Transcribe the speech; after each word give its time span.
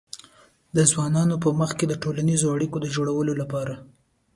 د 0.75 0.77
ځوانانو 0.91 1.35
په 1.43 1.49
منځ 1.59 1.71
کې 1.77 1.85
د 1.87 1.93
ټولنیزو 2.03 2.53
اړیکو 2.55 2.77
د 2.81 2.85
جوړولو 2.95 3.31
لپاره 3.41 3.73